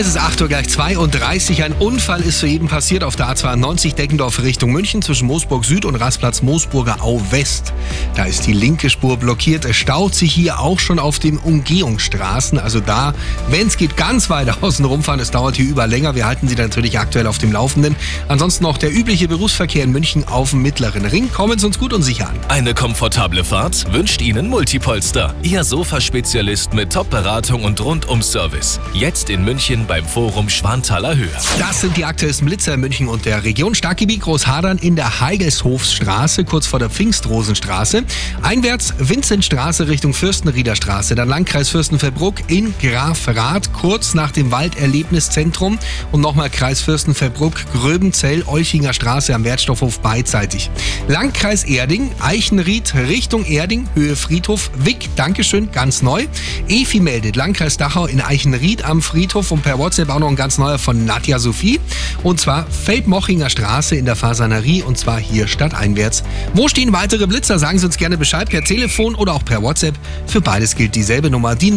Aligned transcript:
es 0.00 0.06
ist 0.06 0.16
8 0.16 0.40
Uhr 0.40 0.48
gleich 0.48 0.66
32. 0.66 1.62
Ein 1.62 1.74
Unfall 1.74 2.22
ist 2.22 2.40
soeben 2.40 2.68
passiert 2.68 3.04
auf 3.04 3.16
der 3.16 3.26
A92 3.26 3.94
Deckendorf 3.94 4.42
Richtung 4.42 4.72
München 4.72 5.02
zwischen 5.02 5.26
Moosburg 5.26 5.62
Süd 5.66 5.84
und 5.84 5.94
Rastplatz 5.94 6.40
Moosburger 6.40 7.02
Au 7.02 7.20
West. 7.30 7.74
Da 8.16 8.24
ist 8.24 8.46
die 8.46 8.54
linke 8.54 8.88
Spur 8.88 9.18
blockiert. 9.18 9.66
Es 9.66 9.76
staut 9.76 10.14
sich 10.14 10.32
hier 10.32 10.58
auch 10.58 10.80
schon 10.80 10.98
auf 10.98 11.18
den 11.18 11.36
Umgehungsstraßen. 11.36 12.58
Also 12.58 12.80
da, 12.80 13.12
wenn 13.50 13.66
es 13.66 13.76
geht, 13.76 13.98
ganz 13.98 14.30
weit 14.30 14.48
außen 14.62 14.86
rumfahren. 14.86 15.20
Es 15.20 15.32
dauert 15.32 15.56
hier 15.56 15.68
über 15.68 15.86
länger. 15.86 16.14
Wir 16.14 16.24
halten 16.24 16.48
Sie 16.48 16.54
natürlich 16.54 16.98
aktuell 16.98 17.26
auf 17.26 17.36
dem 17.36 17.52
Laufenden. 17.52 17.94
Ansonsten 18.26 18.64
noch 18.64 18.78
der 18.78 18.94
übliche 18.94 19.28
Berufsverkehr 19.28 19.84
in 19.84 19.92
München 19.92 20.26
auf 20.26 20.50
dem 20.50 20.62
mittleren 20.62 21.04
Ring. 21.04 21.30
Kommen 21.30 21.58
Sie 21.58 21.66
uns 21.66 21.78
gut 21.78 21.92
und 21.92 22.04
sicher 22.04 22.30
an. 22.30 22.36
Eine 22.48 22.72
komfortable 22.72 23.44
Fahrt 23.44 23.92
wünscht 23.92 24.22
Ihnen 24.22 24.48
Multipolster. 24.48 25.34
Ihr 25.42 25.62
Sofaspezialist 25.62 26.72
mit 26.72 26.90
Top-Beratung 26.90 27.64
und 27.64 27.78
Rundum-Service. 27.82 28.80
Jetzt 28.94 29.28
in 29.28 29.44
München 29.44 29.86
beim 29.90 30.06
Forum 30.06 30.48
Schwanthaler 30.48 31.16
Höhe. 31.16 31.32
Das 31.58 31.80
sind 31.80 31.96
die 31.96 32.04
aktuellsten 32.04 32.46
Blitzer 32.46 32.74
in 32.74 32.80
München 32.80 33.08
und 33.08 33.24
der 33.24 33.42
Region. 33.42 33.74
Starkgebiet 33.74 34.20
Großhadern 34.20 34.78
in 34.78 34.94
der 34.94 35.18
Heigelshofsstraße, 35.18 36.44
kurz 36.44 36.68
vor 36.68 36.78
der 36.78 36.90
Pfingstrosenstraße. 36.90 38.04
Einwärts 38.40 38.94
Vinzentstraße 38.98 39.88
Richtung 39.88 40.14
Fürstenrieder 40.14 40.76
Straße, 40.76 41.16
dann 41.16 41.28
Landkreis 41.28 41.70
Fürstenfeldbruck 41.70 42.36
in 42.48 42.72
Grafrath, 42.80 43.72
kurz 43.72 44.14
nach 44.14 44.30
dem 44.30 44.52
Walderlebniszentrum 44.52 45.76
und 46.12 46.20
nochmal 46.20 46.50
Kreis 46.50 46.80
Fürstenfeldbruck, 46.82 47.54
Gröbenzell, 47.72 48.44
Olchinger 48.46 48.92
Straße 48.92 49.34
am 49.34 49.42
Wertstoffhof 49.42 49.98
beidseitig. 49.98 50.70
Landkreis 51.08 51.64
Erding, 51.64 52.12
Eichenried 52.20 52.94
Richtung 52.94 53.44
Erding, 53.44 53.88
Höhe 53.94 54.14
Friedhof, 54.14 54.70
Wick, 54.76 55.08
Dankeschön, 55.16 55.72
ganz 55.72 56.00
neu. 56.00 56.26
Efi 56.70 57.00
meldet, 57.00 57.34
Landkreis 57.34 57.78
Dachau 57.78 58.06
in 58.06 58.20
Eichenried 58.20 58.84
am 58.84 59.02
Friedhof 59.02 59.50
und 59.50 59.62
per 59.62 59.78
WhatsApp 59.78 60.08
auch 60.08 60.20
noch 60.20 60.28
ein 60.28 60.36
ganz 60.36 60.56
neuer 60.56 60.78
von 60.78 61.04
Nadja 61.04 61.40
Sophie. 61.40 61.80
Und 62.22 62.40
zwar 62.40 62.64
Feldmochinger 62.70 63.50
Straße 63.50 63.96
in 63.96 64.04
der 64.04 64.14
Fasanerie 64.14 64.84
und 64.84 64.96
zwar 64.96 65.18
hier 65.18 65.48
stadteinwärts. 65.48 66.22
Wo 66.54 66.68
stehen 66.68 66.92
weitere 66.92 67.26
Blitzer? 67.26 67.58
Sagen 67.58 67.80
Sie 67.80 67.86
uns 67.86 67.96
gerne 67.96 68.16
Bescheid 68.16 68.48
per 68.48 68.62
Telefon 68.62 69.16
oder 69.16 69.34
auch 69.34 69.44
per 69.44 69.62
WhatsApp. 69.62 69.98
Für 70.26 70.40
beides 70.40 70.76
gilt 70.76 70.94
dieselbe 70.94 71.28
Nummer. 71.28 71.56
Die 71.56 71.72